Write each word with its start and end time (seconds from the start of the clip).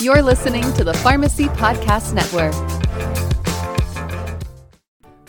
You're 0.00 0.22
listening 0.22 0.62
to 0.74 0.84
the 0.84 0.94
Pharmacy 0.94 1.46
Podcast 1.46 2.14
Network. 2.14 2.54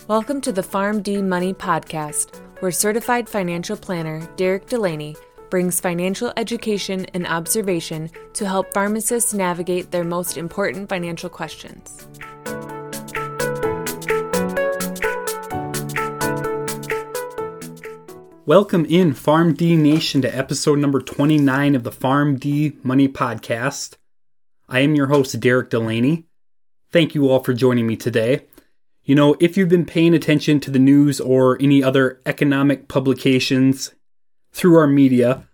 Welcome 0.06 0.40
to 0.42 0.52
the 0.52 0.62
PharmD 0.62 1.26
Money 1.26 1.52
Podcast, 1.52 2.40
where 2.60 2.70
certified 2.70 3.28
financial 3.28 3.76
planner 3.76 4.28
Derek 4.36 4.68
Delaney 4.68 5.16
brings 5.50 5.80
financial 5.80 6.32
education 6.36 7.04
and 7.14 7.26
observation 7.26 8.10
to 8.34 8.46
help 8.46 8.72
pharmacists 8.72 9.34
navigate 9.34 9.90
their 9.90 10.04
most 10.04 10.36
important 10.36 10.88
financial 10.88 11.28
questions. 11.28 12.06
Welcome 18.46 18.84
in 18.84 19.14
PharmD 19.14 19.76
Nation 19.76 20.22
to 20.22 20.36
episode 20.36 20.78
number 20.78 21.00
29 21.00 21.74
of 21.74 21.82
the 21.82 21.90
PharmD 21.90 22.84
Money 22.84 23.08
Podcast. 23.08 23.96
I 24.72 24.80
am 24.80 24.94
your 24.94 25.08
host, 25.08 25.40
Derek 25.40 25.68
Delaney. 25.68 26.26
Thank 26.92 27.16
you 27.16 27.28
all 27.28 27.42
for 27.42 27.52
joining 27.52 27.88
me 27.88 27.96
today. 27.96 28.46
You 29.02 29.16
know, 29.16 29.34
if 29.40 29.56
you've 29.56 29.68
been 29.68 29.84
paying 29.84 30.14
attention 30.14 30.60
to 30.60 30.70
the 30.70 30.78
news 30.78 31.20
or 31.20 31.60
any 31.60 31.82
other 31.82 32.20
economic 32.24 32.86
publications 32.86 33.92
through 34.52 34.76
our 34.76 34.86
media, 34.86 35.48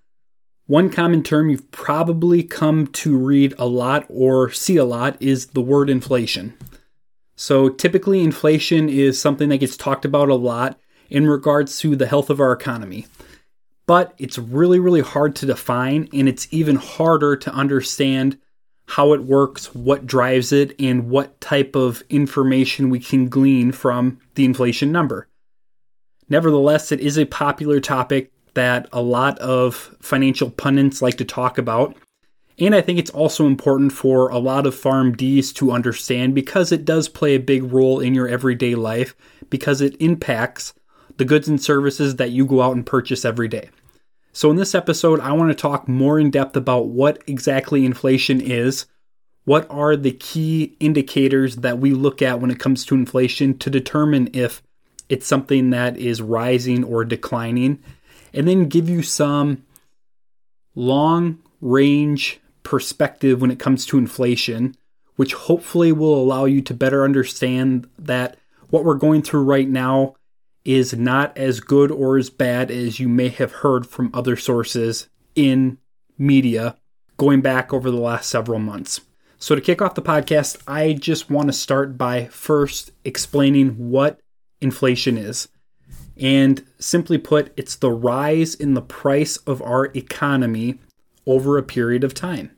one 0.66 0.90
common 0.90 1.22
term 1.22 1.48
you've 1.48 1.70
probably 1.70 2.42
come 2.42 2.88
to 2.88 3.16
read 3.16 3.54
a 3.58 3.66
lot 3.66 4.04
or 4.10 4.50
see 4.50 4.76
a 4.76 4.84
lot 4.84 5.16
is 5.22 5.46
the 5.46 5.62
word 5.62 5.88
inflation. 5.88 6.52
So 7.36 7.70
typically, 7.70 8.22
inflation 8.22 8.90
is 8.90 9.18
something 9.18 9.48
that 9.48 9.58
gets 9.58 9.78
talked 9.78 10.04
about 10.04 10.28
a 10.28 10.34
lot 10.34 10.78
in 11.08 11.26
regards 11.26 11.78
to 11.78 11.96
the 11.96 12.06
health 12.06 12.28
of 12.28 12.40
our 12.40 12.52
economy. 12.52 13.06
But 13.86 14.12
it's 14.18 14.36
really, 14.36 14.78
really 14.78 15.00
hard 15.00 15.36
to 15.36 15.46
define, 15.46 16.10
and 16.12 16.28
it's 16.28 16.48
even 16.50 16.76
harder 16.76 17.34
to 17.36 17.54
understand 17.54 18.38
how 18.86 19.12
it 19.12 19.24
works, 19.24 19.74
what 19.74 20.06
drives 20.06 20.52
it, 20.52 20.74
and 20.80 21.10
what 21.10 21.40
type 21.40 21.74
of 21.74 22.02
information 22.08 22.88
we 22.88 23.00
can 23.00 23.28
glean 23.28 23.72
from 23.72 24.18
the 24.34 24.44
inflation 24.44 24.92
number. 24.92 25.28
Nevertheless, 26.28 26.92
it 26.92 27.00
is 27.00 27.18
a 27.18 27.24
popular 27.26 27.80
topic 27.80 28.32
that 28.54 28.88
a 28.92 29.02
lot 29.02 29.38
of 29.38 29.94
financial 30.00 30.50
pundits 30.50 31.02
like 31.02 31.18
to 31.18 31.24
talk 31.24 31.58
about. 31.58 31.96
And 32.58 32.74
I 32.74 32.80
think 32.80 32.98
it's 32.98 33.10
also 33.10 33.46
important 33.46 33.92
for 33.92 34.28
a 34.28 34.38
lot 34.38 34.66
of 34.66 34.74
PharmDs 34.74 35.52
to 35.56 35.72
understand 35.72 36.34
because 36.34 36.72
it 36.72 36.86
does 36.86 37.08
play 37.08 37.34
a 37.34 37.40
big 37.40 37.64
role 37.64 38.00
in 38.00 38.14
your 38.14 38.28
everyday 38.28 38.74
life 38.74 39.14
because 39.50 39.80
it 39.80 40.00
impacts 40.00 40.72
the 41.18 41.24
goods 41.24 41.48
and 41.48 41.62
services 41.62 42.16
that 42.16 42.30
you 42.30 42.46
go 42.46 42.62
out 42.62 42.74
and 42.74 42.86
purchase 42.86 43.24
every 43.24 43.48
day. 43.48 43.68
So, 44.36 44.50
in 44.50 44.56
this 44.56 44.74
episode, 44.74 45.18
I 45.20 45.32
want 45.32 45.48
to 45.48 45.54
talk 45.54 45.88
more 45.88 46.20
in 46.20 46.30
depth 46.30 46.58
about 46.58 46.88
what 46.88 47.22
exactly 47.26 47.86
inflation 47.86 48.38
is, 48.38 48.84
what 49.46 49.66
are 49.70 49.96
the 49.96 50.12
key 50.12 50.76
indicators 50.78 51.56
that 51.56 51.78
we 51.78 51.92
look 51.92 52.20
at 52.20 52.38
when 52.38 52.50
it 52.50 52.58
comes 52.58 52.84
to 52.84 52.94
inflation 52.94 53.56
to 53.56 53.70
determine 53.70 54.28
if 54.34 54.62
it's 55.08 55.26
something 55.26 55.70
that 55.70 55.96
is 55.96 56.20
rising 56.20 56.84
or 56.84 57.02
declining, 57.02 57.78
and 58.34 58.46
then 58.46 58.68
give 58.68 58.90
you 58.90 59.00
some 59.00 59.64
long 60.74 61.38
range 61.62 62.38
perspective 62.62 63.40
when 63.40 63.50
it 63.50 63.58
comes 63.58 63.86
to 63.86 63.96
inflation, 63.96 64.76
which 65.14 65.32
hopefully 65.32 65.92
will 65.92 66.14
allow 66.14 66.44
you 66.44 66.60
to 66.60 66.74
better 66.74 67.04
understand 67.04 67.88
that 67.98 68.36
what 68.68 68.84
we're 68.84 68.96
going 68.96 69.22
through 69.22 69.44
right 69.44 69.70
now 69.70 70.14
is 70.66 70.94
not 70.94 71.36
as 71.38 71.60
good 71.60 71.92
or 71.92 72.18
as 72.18 72.28
bad 72.28 72.70
as 72.72 72.98
you 72.98 73.08
may 73.08 73.28
have 73.28 73.52
heard 73.52 73.86
from 73.86 74.10
other 74.12 74.36
sources 74.36 75.08
in 75.36 75.78
media 76.18 76.76
going 77.16 77.40
back 77.40 77.72
over 77.72 77.90
the 77.90 77.96
last 77.96 78.28
several 78.28 78.58
months. 78.58 79.00
So, 79.38 79.54
to 79.54 79.60
kick 79.60 79.80
off 79.80 79.94
the 79.94 80.02
podcast, 80.02 80.60
I 80.66 80.94
just 80.94 81.30
want 81.30 81.48
to 81.48 81.52
start 81.52 81.96
by 81.96 82.26
first 82.26 82.90
explaining 83.04 83.90
what 83.90 84.18
inflation 84.60 85.16
is. 85.16 85.48
And 86.16 86.64
simply 86.78 87.18
put, 87.18 87.52
it's 87.56 87.76
the 87.76 87.90
rise 87.90 88.54
in 88.54 88.74
the 88.74 88.82
price 88.82 89.36
of 89.38 89.62
our 89.62 89.86
economy 89.94 90.80
over 91.26 91.58
a 91.58 91.62
period 91.62 92.02
of 92.02 92.14
time. 92.14 92.50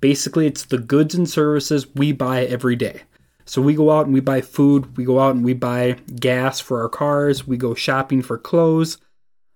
Basically, 0.00 0.46
it's 0.46 0.64
the 0.64 0.78
goods 0.78 1.14
and 1.14 1.28
services 1.28 1.92
we 1.94 2.12
buy 2.12 2.44
every 2.44 2.76
day. 2.76 3.02
So 3.46 3.60
we 3.60 3.74
go 3.74 3.90
out 3.90 4.06
and 4.06 4.14
we 4.14 4.20
buy 4.20 4.40
food, 4.40 4.96
we 4.96 5.04
go 5.04 5.20
out 5.20 5.34
and 5.34 5.44
we 5.44 5.52
buy 5.52 5.98
gas 6.18 6.60
for 6.60 6.80
our 6.82 6.88
cars, 6.88 7.46
we 7.46 7.56
go 7.56 7.74
shopping 7.74 8.22
for 8.22 8.38
clothes. 8.38 8.98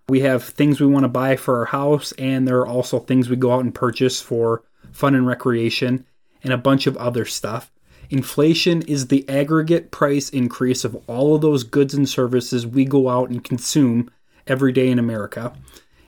We 0.08 0.20
have 0.20 0.42
things 0.42 0.80
we 0.80 0.86
want 0.86 1.04
to 1.04 1.08
buy 1.08 1.36
for 1.36 1.58
our 1.58 1.66
house, 1.66 2.12
and 2.12 2.48
there 2.48 2.58
are 2.60 2.66
also 2.66 2.98
things 2.98 3.28
we 3.28 3.36
go 3.36 3.52
out 3.52 3.64
and 3.64 3.74
purchase 3.74 4.22
for 4.22 4.62
fun 4.90 5.14
and 5.14 5.26
recreation 5.26 6.06
and 6.42 6.52
a 6.52 6.58
bunch 6.58 6.86
of 6.86 6.96
other 6.96 7.24
stuff. 7.24 7.70
Inflation 8.10 8.80
is 8.82 9.08
the 9.08 9.28
aggregate 9.28 9.90
price 9.90 10.30
increase 10.30 10.84
of 10.84 10.96
all 11.06 11.34
of 11.34 11.42
those 11.42 11.62
goods 11.62 11.92
and 11.92 12.08
services 12.08 12.66
we 12.66 12.86
go 12.86 13.10
out 13.10 13.28
and 13.28 13.44
consume 13.44 14.10
every 14.46 14.72
day 14.72 14.88
in 14.88 14.98
America. 14.98 15.52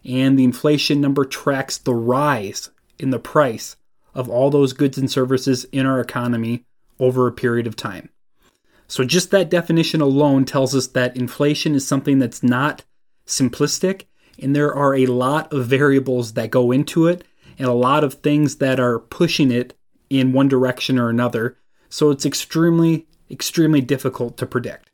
And 0.03 0.39
the 0.39 0.45
inflation 0.45 1.01
number 1.03 1.27
tracks 1.27 1.77
the 1.77 1.95
rise 1.95 2.71
in 2.99 3.11
the 3.11 3.19
price 3.19 3.77
of 4.15 4.31
all 4.31 4.49
those 4.51 4.73
goods 4.73 4.97
and 4.97 5.11
services 5.11 5.65
in 5.73 5.85
our 5.85 6.01
economy 6.01 6.65
over 7.01 7.27
a 7.27 7.33
period 7.33 7.67
of 7.67 7.75
time. 7.75 8.11
So, 8.87 9.05
just 9.05 9.31
that 9.31 9.51
definition 9.51 10.01
alone 10.01 10.45
tells 10.45 10.75
us 10.75 10.89
that 10.89 11.17
inflation 11.17 11.75
is 11.75 11.87
something 11.87 12.19
that's 12.19 12.43
not 12.43 12.85
simplistic, 13.27 14.07
and 14.41 14.55
there 14.55 14.75
are 14.75 14.95
a 14.95 15.07
lot 15.07 15.53
of 15.53 15.67
variables 15.67 16.33
that 16.35 16.51
go 16.51 16.73
into 16.73 17.07
it, 17.07 17.25
and 17.59 17.69
a 17.69 17.73
lot 17.73 18.05
of 18.05 18.15
things 18.15 18.57
that 18.57 18.81
are 18.81 18.99
pushing 18.99 19.51
it 19.53 19.77
in 20.09 20.33
one 20.33 20.49
direction 20.49 20.99
or 20.99 21.09
another. 21.09 21.57
So, 21.89 22.11
it's 22.11 22.27
extremely, 22.27 23.07
extremely 23.31 23.81
difficult 23.81 24.37
to 24.39 24.47
predict. 24.47 24.91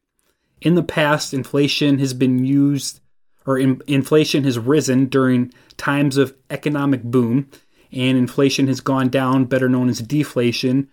In 0.61 0.75
the 0.75 0.83
past, 0.83 1.33
inflation 1.33 1.99
has 1.99 2.13
been 2.13 2.45
used, 2.45 3.01
or 3.47 3.59
in, 3.59 3.81
inflation 3.87 4.45
has 4.45 4.59
risen 4.59 5.07
during 5.07 5.53
times 5.79 6.19
of 6.19 6.35
economic 6.51 7.03
boom, 7.03 7.49
and 7.93 8.19
inflation 8.19 8.67
has 8.67 8.81
gone 8.81 9.09
down, 9.09 9.47
better 9.47 9.71
known 9.71 9.89
as 9.89 10.01
deflation, 10.01 10.91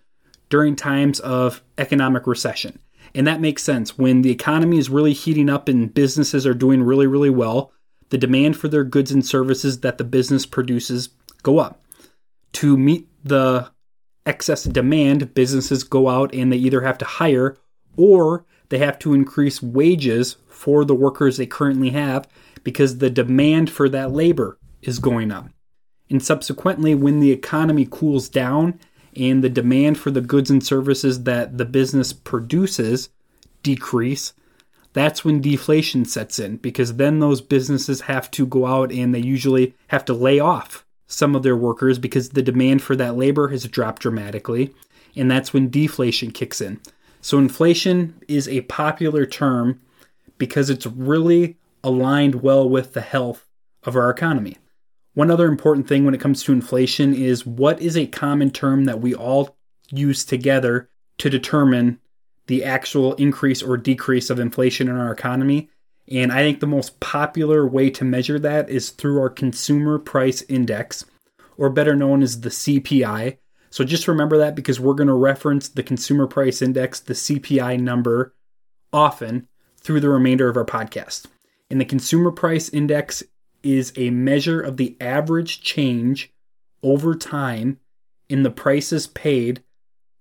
during 0.50 0.76
times 0.76 1.20
of 1.22 1.64
economic 1.78 2.28
recession. 2.28 2.80
And 3.16 3.28
that 3.28 3.42
makes 3.42 3.64
sense. 3.64 3.98
When 3.98 4.22
the 4.22 4.32
economy 4.32 4.78
is 4.78 4.90
really 4.90 5.14
heating 5.14 5.50
up 5.50 5.68
and 5.68 5.94
businesses 5.94 6.46
are 6.48 6.54
doing 6.54 6.84
really, 6.84 7.08
really 7.08 7.30
well, 7.30 7.72
the 8.10 8.18
demand 8.18 8.58
for 8.58 8.68
their 8.68 8.84
goods 8.84 9.12
and 9.12 9.26
services 9.26 9.82
that 9.82 9.98
the 9.98 10.04
business 10.04 10.46
produces 10.46 11.10
go 11.42 11.60
up. 11.60 11.84
To 12.54 12.78
meet 12.78 13.08
the 13.24 13.72
excess 14.26 14.64
demand, 14.64 15.34
businesses 15.34 15.84
go 15.84 16.10
out 16.10 16.34
and 16.34 16.52
they 16.52 16.58
either 16.58 16.82
have 16.82 16.98
to 17.00 17.06
hire 17.06 17.58
or 17.98 18.46
they 18.70 18.78
have 18.80 18.98
to 19.00 19.14
increase 19.14 19.62
wages 19.62 20.38
for 20.48 20.86
the 20.86 20.96
workers 20.96 21.38
they 21.38 21.46
currently 21.46 21.90
have 21.92 22.28
because 22.64 22.98
the 22.98 23.10
demand 23.10 23.70
for 23.70 23.90
that 23.90 24.12
labor 24.12 24.58
is 24.82 25.00
going 25.00 25.32
up. 25.32 25.50
And 26.10 26.24
subsequently, 26.24 26.96
when 26.96 27.20
the 27.20 27.32
economy 27.32 27.88
cools 27.90 28.30
down 28.30 28.80
and 29.16 29.44
the 29.44 29.50
demand 29.50 29.98
for 29.98 30.12
the 30.12 30.22
goods 30.22 30.50
and 30.50 30.64
services 30.64 31.24
that 31.24 31.58
the 31.58 31.66
business 31.66 32.14
produces 32.14 33.10
decrease, 33.62 34.34
that's 34.94 35.26
when 35.26 35.42
deflation 35.42 36.06
sets 36.06 36.40
in 36.40 36.58
because 36.58 36.96
then 36.96 37.20
those 37.20 37.42
businesses 37.42 38.02
have 38.02 38.30
to 38.32 38.46
go 38.46 38.66
out 38.66 38.92
and 38.92 39.14
they 39.14 39.20
usually 39.20 39.74
have 39.88 40.06
to 40.06 40.14
lay 40.14 40.40
off 40.40 40.86
some 41.08 41.36
of 41.36 41.44
their 41.44 41.56
workers 41.56 42.00
because 42.00 42.30
the 42.30 42.42
demand 42.42 42.82
for 42.82 42.96
that 42.96 43.16
labor 43.18 43.50
has 43.50 43.66
dropped 43.66 44.02
dramatically, 44.02 44.74
and 45.16 45.30
that's 45.30 45.54
when 45.54 45.70
deflation 45.70 46.32
kicks 46.32 46.62
in. 46.62 46.80
So, 47.22 47.38
inflation 47.38 48.16
is 48.28 48.48
a 48.48 48.62
popular 48.62 49.26
term 49.26 49.80
because 50.38 50.70
it's 50.70 50.86
really 50.86 51.58
aligned 51.84 52.36
well 52.36 52.68
with 52.68 52.94
the 52.94 53.02
health 53.02 53.46
of 53.84 53.96
our 53.96 54.10
economy. 54.10 54.58
One 55.14 55.30
other 55.30 55.48
important 55.48 55.88
thing 55.88 56.06
when 56.06 56.16
it 56.16 56.22
comes 56.22 56.44
to 56.44 56.54
inflation 56.54 57.14
is 57.14 57.46
what 57.46 57.82
is 57.82 57.96
a 57.96 58.08
common 58.08 58.50
term 58.50 58.86
that 58.86 59.00
we 59.00 59.14
all 59.14 59.56
use 59.92 60.26
together 60.26 60.90
to 61.20 61.30
determine 61.30 62.00
the 62.48 62.64
actual 62.64 63.14
increase 63.16 63.62
or 63.62 63.78
decrease 63.78 64.30
of 64.30 64.40
inflation 64.40 64.88
in 64.88 64.96
our 64.96 65.12
economy. 65.12 65.70
And 66.12 66.32
I 66.32 66.40
think 66.40 66.60
the 66.60 66.68
most 66.68 67.00
popular 67.00 67.68
way 67.68 67.90
to 67.92 68.04
measure 68.04 68.40
that 68.40 68.70
is 68.70 68.90
through 68.90 69.20
our 69.22 69.30
consumer 69.30 70.00
price 70.00 70.42
index, 70.50 71.06
or 71.58 71.70
better 71.70 71.96
known 71.96 72.24
as 72.24 72.42
the 72.42 72.50
CPI. 72.50 73.38
So 73.70 73.84
just 73.84 74.08
remember 74.08 74.40
that 74.40 74.56
because 74.56 74.80
we're 74.80 74.94
going 74.96 75.08
to 75.08 75.14
reference 75.14 75.70
the 75.70 75.84
consumer 75.84 76.28
price 76.28 76.62
index, 76.62 77.00
the 77.00 77.14
CPI 77.14 77.80
number, 77.80 78.34
often 78.92 79.48
through 79.80 80.00
the 80.00 80.10
remainder 80.10 80.50
of 80.50 80.58
our 80.58 80.66
podcast. 80.66 81.28
And 81.70 81.80
the 81.80 81.86
consumer 81.86 82.32
price 82.32 82.70
index 82.70 83.24
is 83.64 83.94
a 83.96 84.10
measure 84.10 84.62
of 84.62 84.78
the 84.78 84.96
average 85.02 85.62
change 85.62 86.32
over 86.84 87.16
time 87.16 87.80
in 88.30 88.44
the 88.44 88.52
prices 88.52 89.08
paid 89.08 89.64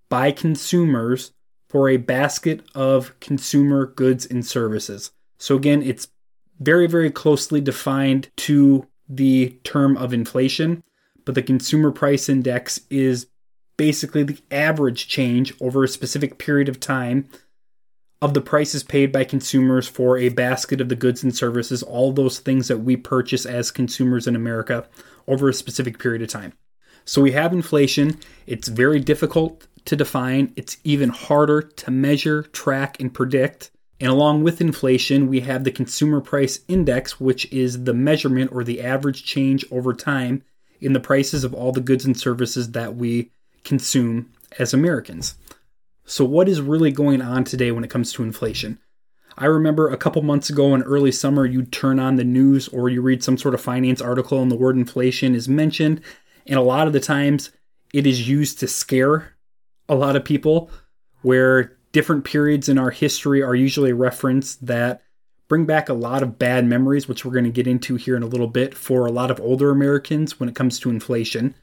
by 0.09 0.31
consumers 0.31 1.33
for 1.69 1.89
a 1.89 1.97
basket 1.97 2.65
of 2.75 3.19
consumer 3.21 3.87
goods 3.87 4.27
and 4.27 4.45
services. 4.45 5.11
So, 5.39 5.57
again, 5.57 5.83
it's 5.83 6.09
very, 6.61 6.87
very 6.87 7.11
closely 7.11 7.61
defined 7.61 8.29
to 8.37 8.87
the 9.09 9.59
term 9.65 9.97
of 9.97 10.13
inflation, 10.13 10.83
but 11.25 11.35
the 11.35 11.43
consumer 11.43 11.91
price 11.91 12.29
index 12.29 12.81
is 12.91 13.27
basically 13.77 14.23
the 14.23 14.39
average 14.51 15.09
change 15.09 15.55
over 15.61 15.83
a 15.83 15.89
specific 15.89 16.39
period 16.39 16.69
of 16.69 16.79
time 16.79 17.29
of 18.23 18.35
the 18.35 18.41
prices 18.41 18.85
paid 18.85 19.11
by 19.11 19.25
consumers 19.25 19.89
for 19.89 20.17
a 20.17 20.29
basket 20.29 20.81
of 20.81 20.89
the 20.89 20.95
goods 20.95 21.25
and 21.25 21.37
services, 21.37 21.83
all 21.83 22.13
those 22.13 22.39
things 22.39 22.69
that 22.69 22.79
we 22.79 22.97
purchase 22.97 23.45
as 23.45 23.73
consumers 23.73 24.29
in 24.29 24.37
America 24.37 24.87
over 25.27 25.49
a 25.49 25.53
specific 25.53 25.99
period 25.99 26.23
of 26.23 26.29
time. 26.29 26.53
So 27.05 27.21
we 27.21 27.33
have 27.33 27.53
inflation. 27.53 28.21
It's 28.47 28.69
very 28.69 29.01
difficult 29.01 29.67
to 29.87 29.97
define, 29.97 30.53
it's 30.55 30.77
even 30.85 31.09
harder 31.09 31.61
to 31.63 31.91
measure, 31.91 32.45
track, 32.45 33.01
and 33.01 33.13
predict. 33.13 33.73
And 34.01 34.11
along 34.11 34.45
with 34.45 34.61
inflation, 34.61 35.27
we 35.27 35.41
have 35.41 35.65
the 35.65 35.73
consumer 35.73 36.21
price 36.21 36.61
index, 36.69 37.19
which 37.19 37.53
is 37.53 37.83
the 37.83 37.95
measurement 37.95 38.53
or 38.53 38.63
the 38.63 38.81
average 38.83 39.25
change 39.25 39.65
over 39.73 39.93
time 39.93 40.45
in 40.81 40.93
the 40.93 41.01
prices 41.01 41.43
of 41.43 41.55
all 41.55 41.73
the 41.73 41.81
goods 41.81 42.05
and 42.05 42.17
services 42.17 42.71
that 42.71 42.95
we 42.95 43.33
consume 43.65 44.31
as 44.61 44.73
Americans. 44.73 45.35
So, 46.05 46.25
what 46.25 46.49
is 46.49 46.61
really 46.61 46.91
going 46.91 47.23
on 47.23 47.45
today 47.45 47.71
when 47.71 47.85
it 47.85 47.91
comes 47.91 48.13
to 48.13 48.23
inflation? 48.23 48.79
I 49.39 49.47
remember 49.47 49.89
a 49.89 49.97
couple 49.97 50.23
months 50.23 50.51
ago 50.51 50.75
in 50.75 50.83
early 50.83 51.13
summer, 51.13 51.47
you'd 51.47 51.73
turn 51.73 51.99
on 51.99 52.17
the 52.17 52.25
news 52.25 52.69
or 52.69 52.89
you 52.89 53.01
read 53.01 53.25
some 53.25 53.39
sort 53.39 53.55
of 53.55 53.61
finance 53.61 54.01
article 54.01 54.43
and 54.43 54.51
the 54.51 54.57
word 54.57 54.77
inflation 54.77 55.35
is 55.35 55.49
mentioned. 55.49 56.03
And 56.47 56.59
a 56.59 56.63
lot 56.63 56.87
of 56.87 56.93
the 56.93 57.01
times 57.01 57.51
it 57.95 58.07
is 58.07 58.29
used 58.29 58.59
to 58.61 58.69
scare 58.69 59.35
a 59.89 59.95
lot 59.95 60.17
of 60.17 60.25
people, 60.25 60.71
where 61.23 61.77
different 61.93 62.25
periods 62.25 62.69
in 62.69 62.79
our 62.79 62.91
history 62.91 63.43
are 63.43 63.55
usually 63.55 63.93
referenced 63.93 64.67
that 64.67 65.03
bring 65.49 65.67
back 65.67 65.89
a 65.89 65.95
lot 65.95 66.23
of 66.23 66.39
bad 66.39 66.65
memories, 66.65 67.07
which 67.07 67.25
we're 67.25 67.33
going 67.33 67.45
to 67.45 67.51
get 67.51 67.67
into 67.67 67.97
here 67.97 68.17
in 68.17 68.23
a 68.23 68.27
little 68.27 68.47
bit 68.47 68.75
for 68.75 69.07
a 69.07 69.13
lot 69.13 69.31
of 69.31 69.41
older 69.41 69.71
Americans 69.71 70.41
when 70.41 70.49
it 70.49 70.55
comes 70.55 70.79
to 70.79 70.91
inflation. 70.91 71.55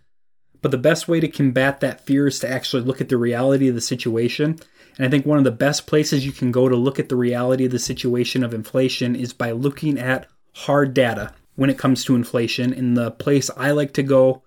But 0.61 0.71
the 0.71 0.77
best 0.77 1.07
way 1.07 1.19
to 1.19 1.27
combat 1.27 1.79
that 1.79 2.06
fear 2.06 2.27
is 2.27 2.39
to 2.39 2.50
actually 2.50 2.83
look 2.83 3.01
at 3.01 3.09
the 3.09 3.17
reality 3.17 3.67
of 3.67 3.75
the 3.75 3.81
situation. 3.81 4.59
And 4.97 5.07
I 5.07 5.09
think 5.09 5.25
one 5.25 5.38
of 5.38 5.44
the 5.44 5.51
best 5.51 5.88
places 5.88 6.25
you 6.25 6.31
can 6.31 6.51
go 6.51 6.67
to 6.67 6.75
look 6.75 7.00
at 7.00 7.09
the 7.09 7.15
reality 7.15 7.65
of 7.65 7.71
the 7.71 7.79
situation 7.79 8.44
of 8.44 8.53
inflation 8.53 9.15
is 9.15 9.31
by 9.31 9.51
looking 9.51 9.97
at 9.97 10.27
hard 10.56 10.94
data 10.94 11.33
when 11.56 11.69
it 11.69 11.77
comes 11.77 12.03
to 12.03 12.15
inflation. 12.15 12.73
And 12.73 12.97
the 12.97 13.11
place 13.11 13.50
I 13.56 13.71
like 13.71 13.94
to 13.94 14.03
go 14.03 14.44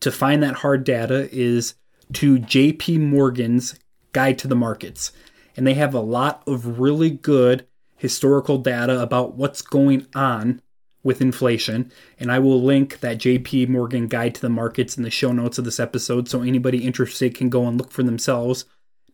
to 0.00 0.10
find 0.10 0.42
that 0.42 0.56
hard 0.56 0.84
data 0.84 1.28
is 1.32 1.74
to 2.14 2.38
JP 2.38 3.00
Morgan's 3.00 3.78
Guide 4.12 4.38
to 4.38 4.48
the 4.48 4.54
Markets. 4.54 5.12
And 5.56 5.66
they 5.66 5.74
have 5.74 5.94
a 5.94 6.00
lot 6.00 6.42
of 6.46 6.80
really 6.80 7.10
good 7.10 7.66
historical 7.96 8.58
data 8.58 9.00
about 9.00 9.34
what's 9.34 9.62
going 9.62 10.06
on 10.14 10.60
with 11.04 11.20
inflation. 11.20 11.92
And 12.18 12.32
I 12.32 12.40
will 12.40 12.60
link 12.60 13.00
that 13.00 13.18
JP 13.18 13.68
Morgan 13.68 14.08
guide 14.08 14.34
to 14.34 14.40
the 14.40 14.48
markets 14.48 14.96
in 14.96 15.04
the 15.04 15.10
show 15.10 15.32
notes 15.32 15.58
of 15.58 15.64
this 15.64 15.78
episode 15.78 16.28
so 16.28 16.42
anybody 16.42 16.84
interested 16.84 17.34
can 17.36 17.50
go 17.50 17.68
and 17.68 17.78
look 17.78 17.92
for 17.92 18.02
themselves 18.02 18.64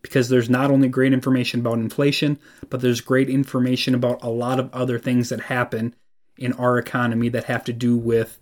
because 0.01 0.31
there's 0.31 0.49
not 0.49 0.71
only 0.71 0.89
great 0.89 1.13
information 1.13 1.61
about 1.61 1.79
inflation, 1.79 2.39
but 2.71 2.81
there's 2.81 3.03
great 3.03 3.29
information 3.29 3.95
about 3.95 4.23
a 4.23 4.31
lot 4.31 4.59
of 4.59 4.73
other 4.73 4.99
things 4.99 5.29
that 5.29 5.41
happen 5.41 5.95
in 6.39 6.55
our 6.55 6.79
economy 6.79 7.29
that 7.29 7.45
have 7.45 7.65
to 7.65 7.73
do 7.73 7.97
with 7.97 8.39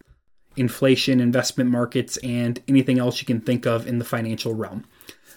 inflation, 0.56 1.20
investment 1.20 1.70
markets, 1.70 2.16
and 2.18 2.62
anything 2.68 2.98
else 2.98 3.20
you 3.20 3.26
can 3.26 3.40
think 3.40 3.66
of 3.66 3.86
in 3.86 3.98
the 3.98 4.04
financial 4.04 4.54
realm. 4.54 4.84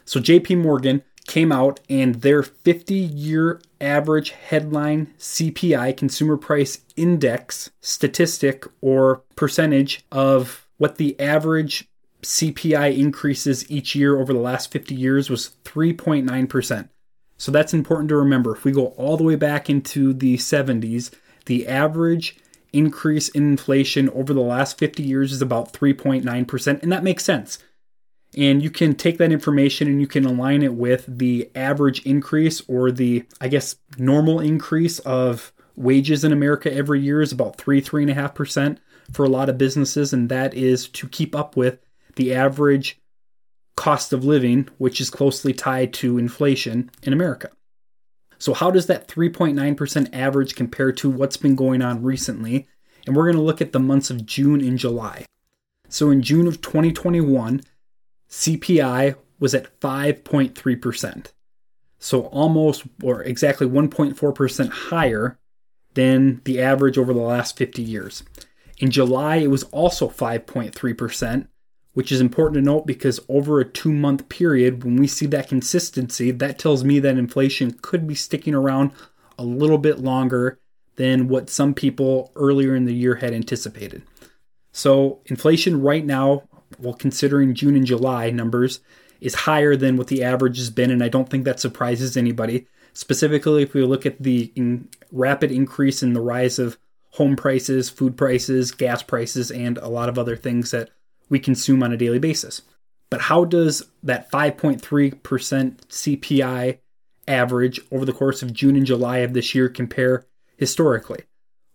So 0.05 0.19
JP 0.19 0.59
Morgan 0.59 1.03
came 1.27 1.51
out 1.51 1.79
and 1.89 2.15
their 2.15 2.43
50 2.43 2.93
year 2.93 3.61
average 3.81 4.31
headline 4.31 5.13
CPI, 5.17 5.95
consumer 5.97 6.37
price 6.37 6.79
index 6.95 7.71
statistic 7.81 8.65
or 8.81 9.23
percentage 9.35 10.05
of 10.11 10.67
what 10.77 10.97
the 10.97 11.19
average 11.19 11.87
CPI 12.21 12.97
increases 12.97 13.69
each 13.69 13.95
year 13.95 14.19
over 14.19 14.33
the 14.33 14.39
last 14.39 14.71
50 14.71 14.93
years 14.93 15.29
was 15.29 15.51
3.9%. 15.63 16.89
So 17.37 17.51
that's 17.51 17.73
important 17.73 18.09
to 18.09 18.15
remember. 18.15 18.55
If 18.55 18.63
we 18.63 18.71
go 18.71 18.87
all 18.97 19.17
the 19.17 19.23
way 19.23 19.35
back 19.35 19.69
into 19.69 20.13
the 20.13 20.37
70s, 20.37 21.11
the 21.45 21.67
average 21.67 22.37
increase 22.71 23.29
in 23.29 23.51
inflation 23.51 24.09
over 24.09 24.33
the 24.33 24.41
last 24.41 24.77
50 24.77 25.03
years 25.03 25.31
is 25.31 25.41
about 25.41 25.73
3.9%, 25.73 26.83
and 26.83 26.91
that 26.91 27.03
makes 27.03 27.25
sense 27.25 27.57
and 28.37 28.63
you 28.63 28.69
can 28.69 28.95
take 28.95 29.17
that 29.17 29.31
information 29.31 29.87
and 29.87 29.99
you 29.99 30.07
can 30.07 30.25
align 30.25 30.63
it 30.63 30.73
with 30.73 31.05
the 31.07 31.49
average 31.53 32.05
increase 32.05 32.61
or 32.67 32.91
the, 32.91 33.25
I 33.41 33.49
guess, 33.49 33.75
normal 33.97 34.39
increase 34.39 34.99
of 34.99 35.51
wages 35.75 36.23
in 36.23 36.31
America 36.31 36.73
every 36.73 37.01
year 37.01 37.21
is 37.21 37.31
about 37.31 37.57
three, 37.57 37.81
three 37.81 38.03
and 38.03 38.11
a 38.11 38.15
half 38.15 38.33
percent 38.33 38.79
for 39.11 39.25
a 39.25 39.29
lot 39.29 39.49
of 39.49 39.57
businesses, 39.57 40.13
and 40.13 40.29
that 40.29 40.53
is 40.53 40.87
to 40.89 41.07
keep 41.07 41.35
up 41.35 41.57
with 41.57 41.79
the 42.15 42.33
average 42.33 42.99
cost 43.75 44.13
of 44.13 44.23
living, 44.23 44.69
which 44.77 45.01
is 45.01 45.09
closely 45.09 45.53
tied 45.53 45.93
to 45.93 46.17
inflation 46.17 46.89
in 47.03 47.13
America. 47.13 47.49
So, 48.37 48.53
how 48.53 48.71
does 48.71 48.87
that 48.87 49.07
3.9% 49.07 50.13
average 50.13 50.55
compare 50.55 50.91
to 50.93 51.09
what's 51.09 51.37
been 51.37 51.55
going 51.55 51.81
on 51.81 52.01
recently? 52.01 52.67
And 53.05 53.15
we're 53.15 53.25
going 53.25 53.35
to 53.35 53.41
look 53.41 53.61
at 53.61 53.71
the 53.71 53.79
months 53.79 54.09
of 54.09 54.25
June 54.25 54.61
and 54.61 54.77
July. 54.77 55.25
So, 55.89 56.09
in 56.09 56.21
June 56.21 56.47
of 56.47 56.61
2021, 56.61 57.61
CPI 58.31 59.15
was 59.39 59.53
at 59.53 59.79
5.3%. 59.79 61.27
So 61.99 62.21
almost 62.27 62.83
or 63.03 63.21
exactly 63.21 63.67
1.4% 63.67 64.69
higher 64.69 65.37
than 65.93 66.41
the 66.45 66.61
average 66.61 66.97
over 66.97 67.13
the 67.13 67.19
last 67.19 67.57
50 67.57 67.81
years. 67.81 68.23
In 68.77 68.89
July, 68.89 69.37
it 69.37 69.51
was 69.51 69.63
also 69.65 70.09
5.3%, 70.09 71.47
which 71.93 72.11
is 72.11 72.21
important 72.21 72.55
to 72.55 72.61
note 72.61 72.87
because 72.87 73.19
over 73.27 73.59
a 73.59 73.65
two 73.65 73.91
month 73.91 74.29
period, 74.29 74.83
when 74.83 74.95
we 74.95 75.07
see 75.07 75.27
that 75.27 75.49
consistency, 75.49 76.31
that 76.31 76.57
tells 76.57 76.83
me 76.83 76.99
that 76.99 77.17
inflation 77.17 77.77
could 77.81 78.07
be 78.07 78.15
sticking 78.15 78.55
around 78.55 78.91
a 79.37 79.43
little 79.43 79.77
bit 79.77 79.99
longer 79.99 80.57
than 80.95 81.27
what 81.27 81.49
some 81.49 81.73
people 81.73 82.31
earlier 82.35 82.75
in 82.75 82.85
the 82.85 82.93
year 82.93 83.15
had 83.15 83.33
anticipated. 83.33 84.03
So, 84.71 85.19
inflation 85.25 85.81
right 85.81 86.05
now 86.05 86.43
well, 86.79 86.93
considering 86.93 87.53
June 87.53 87.75
and 87.75 87.85
July 87.85 88.29
numbers, 88.29 88.79
is 89.19 89.35
higher 89.35 89.75
than 89.75 89.97
what 89.97 90.07
the 90.07 90.23
average 90.23 90.57
has 90.57 90.69
been, 90.69 90.91
and 90.91 91.03
I 91.03 91.07
don't 91.07 91.29
think 91.29 91.45
that 91.45 91.59
surprises 91.59 92.17
anybody. 92.17 92.67
Specifically, 92.93 93.63
if 93.63 93.73
we 93.73 93.83
look 93.83 94.05
at 94.05 94.21
the 94.21 94.51
in 94.55 94.89
rapid 95.11 95.51
increase 95.51 96.03
in 96.03 96.13
the 96.13 96.21
rise 96.21 96.59
of 96.59 96.77
home 97.11 97.35
prices, 97.35 97.89
food 97.89 98.17
prices, 98.17 98.71
gas 98.71 99.03
prices, 99.03 99.51
and 99.51 99.77
a 99.77 99.87
lot 99.87 100.09
of 100.09 100.17
other 100.17 100.35
things 100.35 100.71
that 100.71 100.89
we 101.29 101.39
consume 101.39 101.83
on 101.83 101.91
a 101.91 101.97
daily 101.97 102.19
basis. 102.19 102.63
But 103.09 103.21
how 103.21 103.45
does 103.45 103.83
that 104.03 104.31
5.3% 104.31 104.81
CPI 105.21 106.77
average 107.27 107.81
over 107.91 108.05
the 108.05 108.13
course 108.13 108.41
of 108.41 108.53
June 108.53 108.75
and 108.75 108.85
July 108.85 109.19
of 109.19 109.33
this 109.33 109.53
year 109.53 109.69
compare 109.69 110.25
historically? 110.57 111.23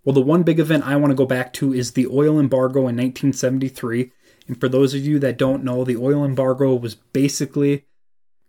Well, 0.05 0.15
the 0.15 0.21
one 0.21 0.43
big 0.45 0.61
event 0.61 0.87
I 0.87 0.97
want 0.97 1.11
to 1.11 1.17
go 1.17 1.26
back 1.26 1.53
to 1.55 1.75
is 1.75 1.93
the 1.93 2.07
oil 2.07 2.38
embargo 2.41 2.81
in 2.81 2.97
1973 2.97 4.12
and 4.49 4.59
for 4.59 4.69
those 4.69 4.95
of 4.95 5.05
you 5.05 5.19
that 5.19 5.38
don't 5.38 5.65
know, 5.65 5.85
the 5.85 5.97
oil 5.97 6.25
embargo 6.25 6.75
was 6.75 6.95
basically 6.95 7.85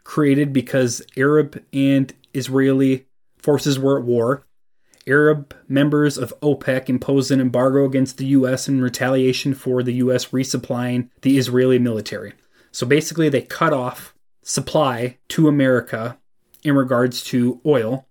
created 0.04 0.54
because 0.54 1.02
Arab 1.18 1.62
and 1.74 2.14
Israeli 2.34 3.06
forces 3.38 3.80
were 3.80 4.00
at 4.00 4.06
war. 4.06 4.46
Arab 5.06 5.56
members 5.68 6.18
of 6.18 6.34
OPEC 6.42 6.90
imposed 6.90 7.32
an 7.32 7.40
embargo 7.40 7.86
against 7.86 8.18
the 8.18 8.28
US 8.28 8.68
in 8.68 8.82
retaliation 8.82 9.54
for 9.54 9.82
the 9.82 9.94
US 9.96 10.28
resupplying 10.28 11.10
the 11.22 11.38
Israeli 11.38 11.80
military. 11.80 12.34
So 12.72 12.86
basically, 12.86 13.30
they 13.30 13.42
cut 13.42 13.74
off 13.74 14.14
supply 14.44 15.18
to 15.30 15.48
America 15.48 16.18
in 16.64 16.76
regards 16.76 17.24
to 17.24 17.60
oil, 17.66 18.08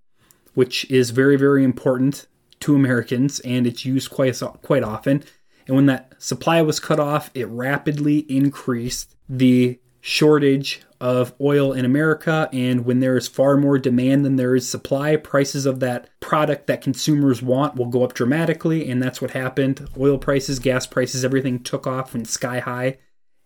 which 0.55 0.91
is 0.91 1.11
very, 1.11 1.37
very 1.37 1.65
important 1.65 2.27
to 2.61 2.75
Americans 2.75 3.41
and 3.41 3.67
it's 3.67 3.85
used 3.85 4.11
quite, 4.11 4.41
quite 4.63 4.83
often. 4.83 5.23
And 5.67 5.77
when 5.77 5.87
that 5.87 6.15
supply 6.19 6.63
was 6.63 6.81
cut 6.81 7.01
off, 7.01 7.31
it 7.35 7.49
rapidly 7.49 8.19
increased 8.29 9.17
the 9.29 9.81
shortage 10.01 10.83
of 11.01 11.35
oil 11.41 11.73
in 11.73 11.85
America. 11.85 12.49
And 12.53 12.85
when 12.85 13.01
there 13.01 13.17
is 13.17 13.29
far 13.29 13.57
more 13.57 13.79
demand 13.79 14.25
than 14.25 14.37
there 14.37 14.55
is 14.55 14.69
supply, 14.69 15.17
prices 15.17 15.67
of 15.67 15.81
that 15.81 16.09
product 16.21 16.69
that 16.69 16.81
consumers 16.81 17.43
want 17.43 17.75
will 17.75 17.87
go 17.87 18.05
up 18.05 18.15
dramatically. 18.15 18.89
And 18.89 19.03
that's 19.03 19.21
what 19.21 19.33
happened. 19.33 19.89
Oil 19.99 20.19
prices, 20.19 20.59
gas 20.59 20.87
prices, 20.87 21.25
everything 21.25 21.63
took 21.63 21.87
off 21.87 22.15
and 22.15 22.27
sky 22.27 22.61
high. 22.61 22.99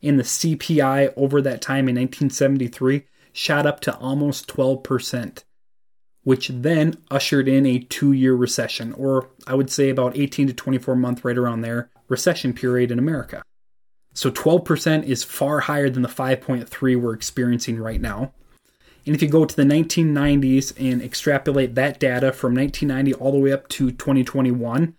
And 0.03 0.19
the 0.19 0.25
CPI 0.25 1.13
over 1.17 1.43
that 1.43 1.63
time 1.63 1.89
in 1.89 1.97
1973 1.97 3.05
shot 3.33 3.67
up 3.67 3.81
to 3.81 3.97
almost 3.97 4.49
12%, 4.49 5.45
which 6.23 6.49
then 6.49 6.97
ushered 7.11 7.49
in 7.49 7.67
a 7.67 7.79
two 7.79 8.13
year 8.13 8.35
recession, 8.35 8.93
or 8.95 9.31
I 9.47 9.55
would 9.55 9.71
say 9.71 9.89
about 9.89 10.17
18 10.17 10.49
to 10.49 10.53
24 10.53 10.97
month, 10.97 11.25
right 11.25 11.39
around 11.39 11.63
there, 11.63 11.91
recession 12.09 12.53
period 12.53 12.91
in 12.91 12.99
America. 12.99 13.43
So 14.13 14.31
12% 14.31 15.05
is 15.05 15.25
far 15.25 15.61
higher 15.61 15.89
than 15.89 16.03
the 16.03 16.09
5.3 16.09 17.01
we're 17.01 17.15
experiencing 17.15 17.79
right 17.79 18.01
now. 18.01 18.33
And 19.07 19.15
if 19.15 19.23
you 19.23 19.29
go 19.29 19.45
to 19.45 19.57
the 19.57 19.63
1990s 19.63 20.75
and 20.79 21.01
extrapolate 21.01 21.75
that 21.75 21.99
data 21.99 22.33
from 22.33 22.55
1990 22.55 23.15
all 23.15 23.33
the 23.33 23.39
way 23.39 23.53
up 23.53 23.69
to 23.69 23.91
2021, 23.91 24.95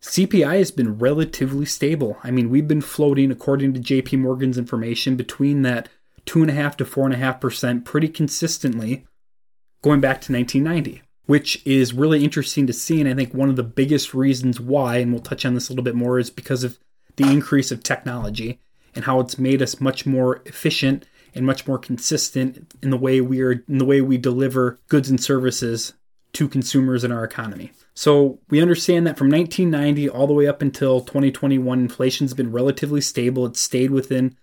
CPI 0.00 0.58
has 0.58 0.70
been 0.70 0.98
relatively 0.98 1.66
stable. 1.66 2.18
I 2.22 2.30
mean, 2.30 2.50
we've 2.50 2.68
been 2.68 2.80
floating, 2.80 3.32
according 3.32 3.74
to 3.74 3.80
JP 3.80 4.20
Morgan's 4.20 4.58
information, 4.58 5.16
between 5.16 5.62
that 5.62 5.88
2.5 6.26 6.76
to 6.76 6.84
4.5% 6.84 7.84
pretty 7.84 8.08
consistently 8.08 9.06
going 9.82 10.00
back 10.00 10.20
to 10.22 10.32
1990, 10.32 11.02
which 11.26 11.62
is 11.66 11.92
really 11.92 12.24
interesting 12.24 12.66
to 12.66 12.72
see. 12.72 13.00
And 13.00 13.08
I 13.08 13.14
think 13.14 13.34
one 13.34 13.48
of 13.48 13.56
the 13.56 13.62
biggest 13.62 14.14
reasons 14.14 14.60
why, 14.60 14.98
and 14.98 15.12
we'll 15.12 15.22
touch 15.22 15.44
on 15.44 15.54
this 15.54 15.68
a 15.68 15.72
little 15.72 15.84
bit 15.84 15.94
more, 15.94 16.18
is 16.18 16.30
because 16.30 16.64
of 16.64 16.78
the 17.16 17.30
increase 17.30 17.70
of 17.70 17.82
technology 17.82 18.60
and 18.94 19.04
how 19.04 19.20
it's 19.20 19.38
made 19.38 19.62
us 19.62 19.80
much 19.80 20.06
more 20.06 20.42
efficient 20.46 21.06
and 21.34 21.46
much 21.46 21.66
more 21.66 21.78
consistent 21.78 22.74
in 22.82 22.90
the 22.90 22.96
way 22.96 23.20
we 23.20 23.40
are 23.42 23.64
in 23.68 23.78
the 23.78 23.84
way 23.84 24.00
we 24.00 24.16
deliver 24.16 24.78
goods 24.88 25.10
and 25.10 25.22
services 25.22 25.92
to 26.32 26.48
consumers 26.48 27.04
in 27.04 27.12
our 27.12 27.24
economy. 27.24 27.72
So 27.94 28.38
we 28.48 28.62
understand 28.62 29.06
that 29.06 29.18
from 29.18 29.30
1990 29.30 30.08
all 30.08 30.26
the 30.26 30.32
way 30.32 30.46
up 30.46 30.62
until 30.62 31.00
2021 31.00 31.80
inflation's 31.80 32.34
been 32.34 32.52
relatively 32.52 33.00
stable. 33.00 33.46
It's 33.46 33.60
stayed 33.60 33.90
within 33.90 34.36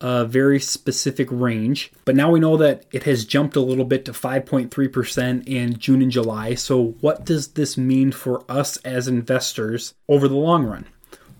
a 0.00 0.24
very 0.24 0.60
specific 0.60 1.28
range. 1.30 1.90
But 2.04 2.16
now 2.16 2.30
we 2.30 2.40
know 2.40 2.56
that 2.56 2.84
it 2.92 3.02
has 3.04 3.24
jumped 3.24 3.56
a 3.56 3.60
little 3.60 3.84
bit 3.84 4.04
to 4.04 4.12
5.3% 4.12 5.46
in 5.46 5.78
June 5.78 6.02
and 6.02 6.10
July. 6.10 6.54
So, 6.54 6.96
what 7.00 7.24
does 7.24 7.48
this 7.48 7.76
mean 7.76 8.12
for 8.12 8.44
us 8.48 8.76
as 8.78 9.08
investors 9.08 9.94
over 10.08 10.28
the 10.28 10.36
long 10.36 10.64
run? 10.64 10.86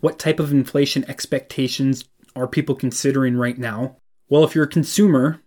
What 0.01 0.19
type 0.19 0.41
of 0.41 0.53
inflation 0.53 1.05
expectations 1.09 2.05
are 2.37 2.47
people 2.47 2.75
considering 2.75 3.37
right 3.37 3.59
now? 3.59 3.97
Well, 4.29 4.45
if 4.45 4.55
you're 4.55 4.65
a 4.65 4.69
consumer, 4.69 5.41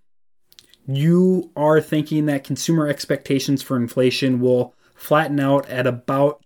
you 0.87 1.51
are 1.55 1.79
thinking 1.79 2.25
that 2.25 2.43
consumer 2.43 2.87
expectations 2.87 3.61
for 3.61 3.77
inflation 3.77 4.39
will 4.39 4.73
flatten 4.95 5.39
out 5.39 5.69
at 5.69 5.87
about 5.87 6.43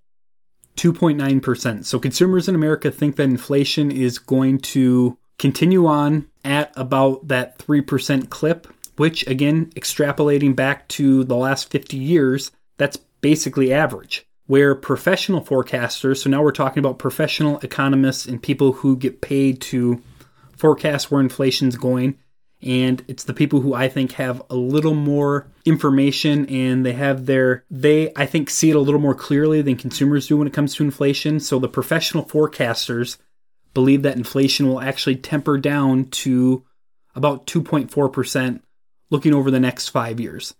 2.9%. 0.77 1.85
So 1.85 1.99
consumers 1.99 2.47
in 2.47 2.55
America 2.55 2.91
think 2.91 3.15
that 3.15 3.23
inflation 3.23 3.91
is 3.91 4.19
going 4.19 4.59
to 4.59 5.17
continue 5.37 5.85
on 5.85 6.27
at 6.43 6.71
about 6.75 7.27
that 7.27 7.57
3% 7.57 8.29
clip, 8.29 8.67
which 8.97 9.25
again, 9.27 9.67
extrapolating 9.75 10.55
back 10.55 10.87
to 10.89 11.23
the 11.23 11.35
last 11.35 11.69
50 11.69 11.97
years, 11.97 12.51
that's 12.77 12.97
basically 13.21 13.73
average. 13.73 14.25
Where 14.47 14.75
professional 14.75 15.41
forecasters, 15.41 16.17
so 16.17 16.29
now 16.29 16.43
we're 16.43 16.51
talking 16.51 16.77
about 16.77 16.99
professional 16.99 17.59
economists 17.59 18.27
and 18.27 18.41
people 18.41 18.73
who 18.73 18.95
get 18.95 19.21
paid 19.21 19.59
to 19.61 20.01
forecast 20.55 21.09
where 21.09 21.19
inflation's 21.19 21.77
going, 21.77 22.19
and 22.61 23.03
it's 23.07 23.23
the 23.23 23.33
people 23.33 23.61
who 23.61 23.73
I 23.73 23.87
think 23.87 24.13
have 24.13 24.41
a 24.49 24.55
little 24.55 24.93
more 24.93 25.47
information 25.65 26.45
and 26.47 26.85
they 26.85 26.93
have 26.93 27.25
their 27.25 27.63
they 27.71 28.11
I 28.15 28.25
think 28.27 28.49
see 28.49 28.69
it 28.69 28.75
a 28.75 28.79
little 28.79 28.99
more 28.99 29.15
clearly 29.15 29.61
than 29.63 29.75
consumers 29.75 30.27
do 30.27 30.37
when 30.37 30.47
it 30.47 30.53
comes 30.53 30.75
to 30.75 30.83
inflation. 30.83 31.39
So 31.39 31.59
the 31.59 31.67
professional 31.67 32.25
forecasters 32.25 33.17
believe 33.75 34.01
that 34.01 34.17
inflation 34.17 34.67
will 34.67 34.81
actually 34.81 35.17
temper 35.17 35.59
down 35.59 36.05
to 36.05 36.65
about 37.13 37.45
2.4% 37.45 38.61
looking 39.11 39.33
over 39.35 39.51
the 39.51 39.59
next 39.59 39.89
5 39.89 40.19
years. 40.19 40.55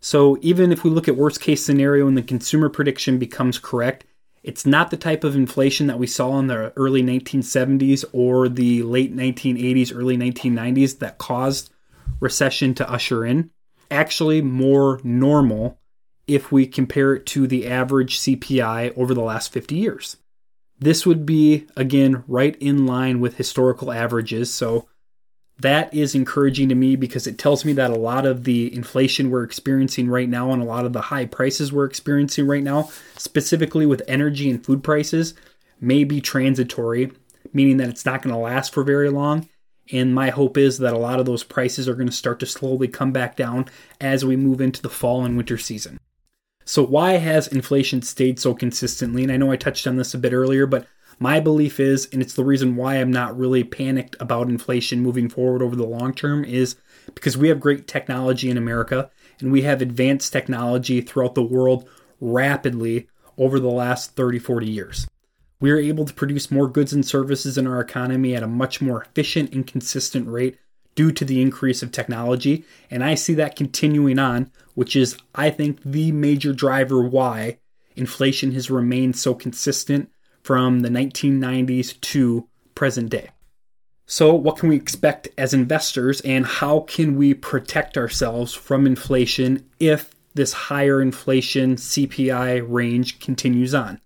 So 0.00 0.36
even 0.42 0.70
if 0.70 0.84
we 0.84 0.90
look 0.90 1.08
at 1.08 1.16
worst 1.16 1.40
case 1.40 1.64
scenario 1.64 2.06
and 2.06 2.18
the 2.18 2.22
consumer 2.22 2.68
prediction 2.68 3.18
becomes 3.18 3.58
correct, 3.58 4.04
it's 4.42 4.66
not 4.66 4.90
the 4.90 4.96
type 4.96 5.24
of 5.24 5.34
inflation 5.34 5.86
that 5.86 5.98
we 5.98 6.06
saw 6.06 6.38
in 6.38 6.46
the 6.46 6.72
early 6.76 7.02
1970s 7.02 8.04
or 8.12 8.48
the 8.48 8.82
late 8.82 9.16
1980s, 9.16 9.92
early 9.96 10.16
1990s 10.16 10.98
that 10.98 11.18
caused 11.18 11.72
recession 12.20 12.74
to 12.74 12.88
usher 12.90 13.24
in. 13.24 13.50
Actually, 13.90 14.42
more 14.42 15.00
normal 15.02 15.78
if 16.26 16.52
we 16.52 16.66
compare 16.66 17.14
it 17.14 17.26
to 17.26 17.46
the 17.46 17.66
average 17.66 18.18
CPI 18.18 18.96
over 18.96 19.14
the 19.14 19.22
last 19.22 19.52
50 19.52 19.76
years. 19.76 20.16
This 20.78 21.06
would 21.06 21.24
be, 21.24 21.66
again, 21.76 22.22
right 22.26 22.56
in 22.60 22.86
line 22.86 23.20
with 23.20 23.36
historical 23.36 23.92
averages. 23.92 24.52
So 24.52 24.88
that 25.58 25.92
is 25.94 26.14
encouraging 26.14 26.68
to 26.68 26.74
me 26.74 26.96
because 26.96 27.26
it 27.26 27.38
tells 27.38 27.64
me 27.64 27.72
that 27.74 27.90
a 27.90 27.96
lot 27.96 28.26
of 28.26 28.44
the 28.44 28.74
inflation 28.74 29.30
we're 29.30 29.42
experiencing 29.42 30.08
right 30.08 30.28
now 30.28 30.52
and 30.52 30.60
a 30.60 30.66
lot 30.66 30.84
of 30.84 30.92
the 30.92 31.00
high 31.00 31.24
prices 31.24 31.72
we're 31.72 31.86
experiencing 31.86 32.46
right 32.46 32.62
now, 32.62 32.90
specifically 33.16 33.86
with 33.86 34.02
energy 34.06 34.50
and 34.50 34.64
food 34.64 34.84
prices, 34.84 35.34
may 35.80 36.04
be 36.04 36.20
transitory, 36.20 37.10
meaning 37.54 37.78
that 37.78 37.88
it's 37.88 38.04
not 38.04 38.20
going 38.20 38.34
to 38.34 38.40
last 38.40 38.74
for 38.74 38.84
very 38.84 39.08
long. 39.08 39.48
And 39.92 40.14
my 40.14 40.30
hope 40.30 40.58
is 40.58 40.78
that 40.78 40.94
a 40.94 40.98
lot 40.98 41.20
of 41.20 41.26
those 41.26 41.44
prices 41.44 41.88
are 41.88 41.94
going 41.94 42.08
to 42.08 42.12
start 42.12 42.40
to 42.40 42.46
slowly 42.46 42.88
come 42.88 43.12
back 43.12 43.36
down 43.36 43.66
as 44.00 44.24
we 44.24 44.36
move 44.36 44.60
into 44.60 44.82
the 44.82 44.90
fall 44.90 45.24
and 45.24 45.36
winter 45.36 45.56
season. 45.56 46.00
So, 46.68 46.84
why 46.84 47.12
has 47.12 47.46
inflation 47.46 48.02
stayed 48.02 48.40
so 48.40 48.52
consistently? 48.52 49.22
And 49.22 49.30
I 49.30 49.36
know 49.36 49.52
I 49.52 49.56
touched 49.56 49.86
on 49.86 49.96
this 49.96 50.14
a 50.14 50.18
bit 50.18 50.32
earlier, 50.32 50.66
but 50.66 50.86
my 51.20 51.38
belief 51.38 51.78
is, 51.78 52.08
and 52.12 52.20
it's 52.20 52.34
the 52.34 52.44
reason 52.44 52.74
why 52.74 52.96
I'm 52.96 53.12
not 53.12 53.38
really 53.38 53.62
panicked 53.62 54.16
about 54.18 54.48
inflation 54.48 55.00
moving 55.00 55.28
forward 55.28 55.62
over 55.62 55.76
the 55.76 55.86
long 55.86 56.12
term, 56.12 56.44
is 56.44 56.74
because 57.14 57.38
we 57.38 57.48
have 57.48 57.60
great 57.60 57.86
technology 57.86 58.50
in 58.50 58.58
America 58.58 59.10
and 59.38 59.52
we 59.52 59.62
have 59.62 59.80
advanced 59.80 60.32
technology 60.32 61.00
throughout 61.00 61.36
the 61.36 61.42
world 61.42 61.88
rapidly 62.20 63.08
over 63.38 63.60
the 63.60 63.70
last 63.70 64.16
30, 64.16 64.40
40 64.40 64.68
years. 64.68 65.06
We 65.60 65.70
are 65.70 65.78
able 65.78 66.04
to 66.04 66.12
produce 66.12 66.50
more 66.50 66.68
goods 66.68 66.92
and 66.92 67.06
services 67.06 67.56
in 67.56 67.66
our 67.68 67.80
economy 67.80 68.34
at 68.34 68.42
a 68.42 68.48
much 68.48 68.80
more 68.80 69.02
efficient 69.02 69.54
and 69.54 69.66
consistent 69.66 70.28
rate 70.28 70.58
due 70.96 71.12
to 71.12 71.24
the 71.24 71.40
increase 71.40 71.82
of 71.82 71.92
technology. 71.92 72.64
And 72.90 73.04
I 73.04 73.14
see 73.14 73.34
that 73.34 73.54
continuing 73.54 74.18
on, 74.18 74.50
which 74.74 74.96
is, 74.96 75.16
I 75.34 75.50
think, 75.50 75.78
the 75.84 76.10
major 76.10 76.52
driver 76.52 77.00
why 77.00 77.58
inflation 77.94 78.52
has 78.52 78.70
remained 78.70 79.16
so 79.16 79.34
consistent 79.34 80.10
from 80.42 80.80
the 80.80 80.88
1990s 80.88 82.00
to 82.00 82.48
present 82.74 83.10
day. 83.10 83.30
So, 84.06 84.34
what 84.34 84.58
can 84.58 84.68
we 84.68 84.76
expect 84.76 85.28
as 85.36 85.52
investors, 85.52 86.20
and 86.20 86.46
how 86.46 86.80
can 86.80 87.16
we 87.16 87.34
protect 87.34 87.98
ourselves 87.98 88.54
from 88.54 88.86
inflation 88.86 89.68
if 89.80 90.14
this 90.34 90.52
higher 90.52 91.02
inflation 91.02 91.74
CPI 91.74 92.64
range 92.68 93.18
continues 93.18 93.74
on? 93.74 94.00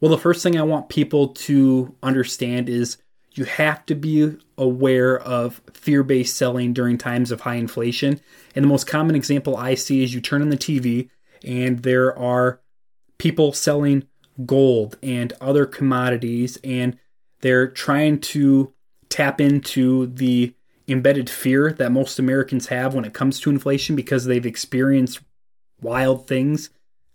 Well, 0.00 0.10
the 0.10 0.18
first 0.18 0.42
thing 0.42 0.58
I 0.58 0.64
want 0.64 0.90
people 0.90 1.28
to 1.28 1.94
understand 2.02 2.68
is 2.68 2.98
you 3.34 3.44
have 3.44 3.84
to 3.86 3.94
be 3.94 4.36
aware 4.58 5.18
of 5.18 5.60
fear 5.72 6.02
based 6.02 6.36
selling 6.36 6.72
during 6.72 6.98
times 6.98 7.30
of 7.30 7.42
high 7.42 7.54
inflation. 7.54 8.20
And 8.54 8.64
the 8.64 8.68
most 8.68 8.86
common 8.86 9.16
example 9.16 9.56
I 9.56 9.74
see 9.74 10.02
is 10.02 10.14
you 10.14 10.20
turn 10.20 10.42
on 10.42 10.50
the 10.50 10.56
TV 10.56 11.08
and 11.44 11.82
there 11.82 12.16
are 12.16 12.60
people 13.18 13.52
selling 13.52 14.04
gold 14.46 14.98
and 15.02 15.32
other 15.40 15.66
commodities, 15.66 16.58
and 16.64 16.98
they're 17.40 17.68
trying 17.68 18.20
to 18.20 18.72
tap 19.08 19.40
into 19.40 20.06
the 20.06 20.54
embedded 20.88 21.28
fear 21.28 21.72
that 21.72 21.92
most 21.92 22.18
Americans 22.18 22.68
have 22.68 22.94
when 22.94 23.04
it 23.04 23.14
comes 23.14 23.38
to 23.40 23.50
inflation 23.50 23.94
because 23.94 24.24
they've 24.24 24.46
experienced 24.46 25.20
wild 25.80 26.26
things 26.26 26.70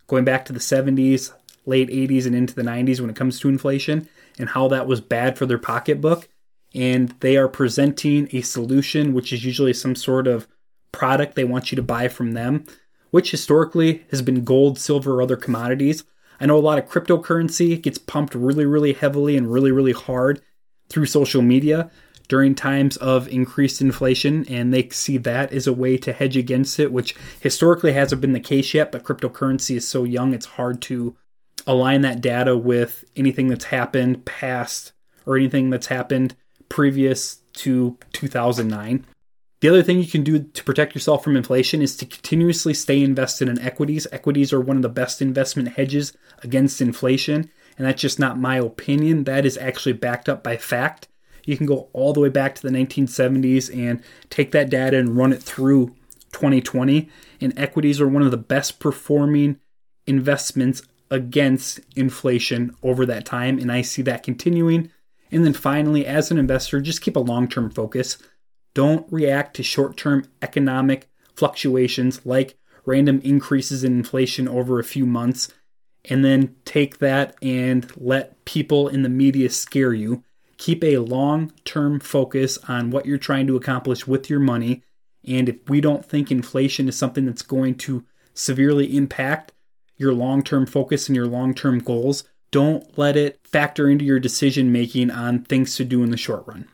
going 0.06 0.24
back 0.24 0.44
to 0.44 0.52
the 0.52 0.58
70s, 0.58 1.32
late 1.66 1.88
80s, 1.88 2.26
and 2.26 2.34
into 2.34 2.54
the 2.54 2.62
90s 2.62 3.00
when 3.00 3.10
it 3.10 3.16
comes 3.16 3.38
to 3.40 3.48
inflation 3.48 4.08
and 4.38 4.50
how 4.50 4.68
that 4.68 4.86
was 4.86 5.00
bad 5.00 5.36
for 5.36 5.46
their 5.46 5.58
pocketbook. 5.58 6.28
And 6.74 7.14
they 7.20 7.36
are 7.36 7.48
presenting 7.48 8.28
a 8.32 8.42
solution, 8.42 9.14
which 9.14 9.32
is 9.32 9.44
usually 9.44 9.72
some 9.72 9.94
sort 9.94 10.26
of 10.26 10.46
product 10.92 11.34
they 11.34 11.44
want 11.44 11.72
you 11.72 11.76
to 11.76 11.82
buy 11.82 12.08
from 12.08 12.32
them, 12.32 12.64
which 13.10 13.30
historically 13.30 14.04
has 14.10 14.22
been 14.22 14.44
gold, 14.44 14.78
silver, 14.78 15.14
or 15.14 15.22
other 15.22 15.36
commodities. 15.36 16.04
I 16.40 16.46
know 16.46 16.56
a 16.56 16.60
lot 16.60 16.78
of 16.78 16.88
cryptocurrency 16.88 17.80
gets 17.80 17.98
pumped 17.98 18.34
really, 18.34 18.66
really 18.66 18.92
heavily 18.92 19.36
and 19.36 19.50
really, 19.50 19.72
really 19.72 19.92
hard 19.92 20.40
through 20.88 21.06
social 21.06 21.42
media 21.42 21.90
during 22.28 22.54
times 22.54 22.96
of 22.98 23.26
increased 23.28 23.80
inflation, 23.80 24.46
and 24.48 24.72
they 24.72 24.88
see 24.90 25.16
that 25.16 25.50
as 25.52 25.66
a 25.66 25.72
way 25.72 25.96
to 25.96 26.12
hedge 26.12 26.36
against 26.36 26.78
it, 26.78 26.92
which 26.92 27.16
historically 27.40 27.94
hasn't 27.94 28.20
been 28.20 28.34
the 28.34 28.40
case 28.40 28.74
yet, 28.74 28.92
but 28.92 29.02
cryptocurrency 29.02 29.76
is 29.76 29.88
so 29.88 30.04
young 30.04 30.34
it's 30.34 30.46
hard 30.46 30.82
to 30.82 31.16
align 31.66 32.02
that 32.02 32.20
data 32.20 32.56
with 32.56 33.04
anything 33.16 33.48
that's 33.48 33.66
happened 33.66 34.24
past 34.24 34.92
or 35.26 35.36
anything 35.36 35.70
that's 35.70 35.88
happened 35.88 36.34
previous 36.68 37.36
to 37.54 37.98
2009. 38.12 39.06
The 39.60 39.68
other 39.68 39.82
thing 39.82 39.98
you 39.98 40.06
can 40.06 40.22
do 40.22 40.38
to 40.38 40.64
protect 40.64 40.94
yourself 40.94 41.24
from 41.24 41.36
inflation 41.36 41.82
is 41.82 41.96
to 41.96 42.06
continuously 42.06 42.72
stay 42.74 43.02
invested 43.02 43.48
in 43.48 43.58
equities. 43.58 44.06
Equities 44.12 44.52
are 44.52 44.60
one 44.60 44.76
of 44.76 44.82
the 44.82 44.88
best 44.88 45.20
investment 45.20 45.70
hedges 45.70 46.12
against 46.44 46.80
inflation, 46.80 47.50
and 47.76 47.86
that's 47.86 48.00
just 48.00 48.20
not 48.20 48.38
my 48.38 48.56
opinion. 48.56 49.24
That 49.24 49.44
is 49.44 49.58
actually 49.58 49.94
backed 49.94 50.28
up 50.28 50.44
by 50.44 50.56
fact. 50.56 51.08
You 51.44 51.56
can 51.56 51.66
go 51.66 51.88
all 51.92 52.12
the 52.12 52.20
way 52.20 52.28
back 52.28 52.54
to 52.54 52.62
the 52.62 52.68
1970s 52.68 53.74
and 53.76 54.00
take 54.30 54.52
that 54.52 54.70
data 54.70 54.96
and 54.96 55.16
run 55.16 55.32
it 55.32 55.42
through 55.42 55.88
2020, 56.32 57.08
and 57.40 57.58
equities 57.58 58.00
are 58.00 58.08
one 58.08 58.22
of 58.22 58.30
the 58.30 58.36
best 58.36 58.78
performing 58.78 59.58
investments 60.06 60.82
against 61.10 61.80
inflation 61.96 62.74
over 62.82 63.06
that 63.06 63.24
time, 63.24 63.58
and 63.58 63.72
I 63.72 63.82
see 63.82 64.02
that 64.02 64.22
continuing. 64.22 64.90
And 65.30 65.44
then 65.44 65.52
finally, 65.52 66.06
as 66.06 66.30
an 66.30 66.38
investor, 66.38 66.80
just 66.80 67.02
keep 67.02 67.16
a 67.16 67.20
long 67.20 67.48
term 67.48 67.70
focus. 67.70 68.18
Don't 68.74 69.10
react 69.12 69.56
to 69.56 69.62
short 69.62 69.96
term 69.96 70.24
economic 70.42 71.08
fluctuations 71.34 72.24
like 72.24 72.56
random 72.84 73.20
increases 73.22 73.84
in 73.84 73.92
inflation 73.98 74.48
over 74.48 74.78
a 74.78 74.84
few 74.84 75.06
months 75.06 75.52
and 76.04 76.24
then 76.24 76.56
take 76.64 76.98
that 76.98 77.36
and 77.42 77.90
let 77.96 78.44
people 78.44 78.88
in 78.88 79.02
the 79.02 79.08
media 79.08 79.50
scare 79.50 79.92
you. 79.92 80.24
Keep 80.56 80.82
a 80.82 80.98
long 80.98 81.52
term 81.64 82.00
focus 82.00 82.58
on 82.68 82.90
what 82.90 83.06
you're 83.06 83.18
trying 83.18 83.46
to 83.46 83.56
accomplish 83.56 84.06
with 84.06 84.28
your 84.28 84.40
money 84.40 84.82
And 85.24 85.48
if 85.48 85.68
we 85.68 85.80
don't 85.80 86.04
think 86.04 86.30
inflation 86.30 86.88
is 86.88 86.96
something 86.96 87.26
that's 87.26 87.42
going 87.42 87.74
to 87.76 88.04
severely 88.34 88.96
impact 88.96 89.52
your 89.98 90.14
long 90.14 90.42
term 90.42 90.64
focus 90.64 91.08
and 91.08 91.16
your 91.16 91.26
long 91.26 91.52
term 91.52 91.80
goals, 91.80 92.24
don't 92.50 92.96
let 92.96 93.16
it 93.16 93.38
factor 93.44 93.90
into 93.90 94.04
your 94.04 94.18
decision 94.18 94.72
making 94.72 95.10
on 95.10 95.42
things 95.44 95.76
to 95.76 95.84
do 95.84 96.02
in 96.02 96.10
the 96.10 96.16
short 96.16 96.44
run. 96.46 96.66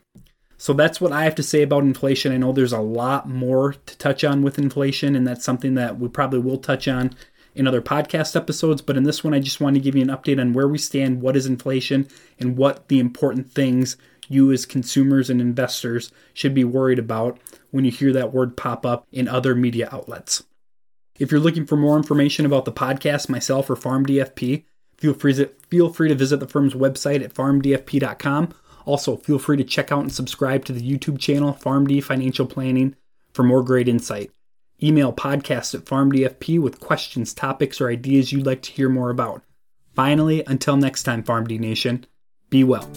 So 0.56 0.72
that's 0.72 1.00
what 1.00 1.12
I 1.12 1.24
have 1.24 1.34
to 1.34 1.42
say 1.42 1.62
about 1.62 1.82
inflation. 1.82 2.32
I 2.32 2.36
know 2.36 2.52
there's 2.52 2.72
a 2.72 2.78
lot 2.78 3.28
more 3.28 3.74
to 3.74 3.98
touch 3.98 4.24
on 4.24 4.42
with 4.42 4.58
inflation, 4.58 5.16
and 5.16 5.26
that's 5.26 5.44
something 5.44 5.74
that 5.74 5.98
we 5.98 6.08
probably 6.08 6.38
will 6.38 6.58
touch 6.58 6.86
on 6.86 7.14
in 7.54 7.66
other 7.66 7.82
podcast 7.82 8.36
episodes. 8.36 8.80
But 8.80 8.96
in 8.96 9.02
this 9.02 9.22
one, 9.22 9.34
I 9.34 9.40
just 9.40 9.60
want 9.60 9.74
to 9.74 9.80
give 9.80 9.94
you 9.96 10.02
an 10.02 10.08
update 10.08 10.40
on 10.40 10.52
where 10.52 10.68
we 10.68 10.78
stand, 10.78 11.20
what 11.20 11.36
is 11.36 11.46
inflation, 11.46 12.08
and 12.38 12.56
what 12.56 12.88
the 12.88 13.00
important 13.00 13.52
things 13.52 13.96
you 14.28 14.52
as 14.52 14.64
consumers 14.64 15.28
and 15.28 15.40
investors 15.40 16.10
should 16.32 16.54
be 16.54 16.64
worried 16.64 16.98
about 16.98 17.38
when 17.70 17.84
you 17.84 17.90
hear 17.90 18.12
that 18.12 18.32
word 18.32 18.56
pop 18.56 18.86
up 18.86 19.06
in 19.12 19.28
other 19.28 19.54
media 19.54 19.88
outlets. 19.92 20.44
If 21.18 21.30
you're 21.30 21.40
looking 21.40 21.66
for 21.66 21.76
more 21.76 21.96
information 21.96 22.44
about 22.44 22.64
the 22.64 22.72
podcast, 22.72 23.28
myself, 23.28 23.70
or 23.70 23.76
PharmDFP, 23.76 24.64
feel 24.96 25.14
free 25.14 25.34
to, 25.34 25.46
feel 25.68 25.92
free 25.92 26.08
to 26.08 26.14
visit 26.14 26.40
the 26.40 26.48
firm's 26.48 26.74
website 26.74 27.22
at 27.22 27.32
pharmdfp.com. 27.32 28.52
Also, 28.84 29.16
feel 29.16 29.38
free 29.38 29.56
to 29.56 29.64
check 29.64 29.92
out 29.92 30.00
and 30.00 30.12
subscribe 30.12 30.64
to 30.64 30.72
the 30.72 30.82
YouTube 30.82 31.18
channel 31.18 31.56
PharmD 31.58 32.02
Financial 32.02 32.46
Planning 32.46 32.96
for 33.32 33.44
more 33.44 33.62
great 33.62 33.88
insight. 33.88 34.30
Email 34.82 35.12
podcast 35.12 35.74
at 35.74 35.84
PharmDFP 35.84 36.60
with 36.60 36.80
questions, 36.80 37.32
topics, 37.32 37.80
or 37.80 37.88
ideas 37.88 38.32
you'd 38.32 38.46
like 38.46 38.62
to 38.62 38.72
hear 38.72 38.88
more 38.88 39.10
about. 39.10 39.42
Finally, 39.94 40.42
until 40.46 40.76
next 40.76 41.04
time, 41.04 41.22
PharmD 41.22 41.60
Nation, 41.60 42.04
be 42.50 42.64
well. 42.64 42.90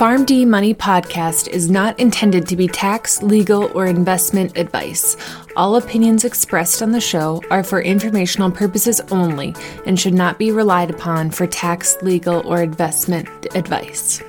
The 0.00 0.06
PharmD 0.06 0.46
Money 0.46 0.72
podcast 0.72 1.48
is 1.48 1.70
not 1.70 2.00
intended 2.00 2.48
to 2.48 2.56
be 2.56 2.66
tax, 2.66 3.22
legal, 3.22 3.70
or 3.74 3.84
investment 3.84 4.56
advice. 4.56 5.14
All 5.56 5.76
opinions 5.76 6.24
expressed 6.24 6.80
on 6.80 6.92
the 6.92 7.02
show 7.02 7.42
are 7.50 7.62
for 7.62 7.82
informational 7.82 8.50
purposes 8.50 9.02
only 9.10 9.54
and 9.84 10.00
should 10.00 10.14
not 10.14 10.38
be 10.38 10.52
relied 10.52 10.88
upon 10.88 11.30
for 11.30 11.46
tax, 11.46 11.98
legal, 12.00 12.40
or 12.46 12.62
investment 12.62 13.28
advice. 13.54 14.22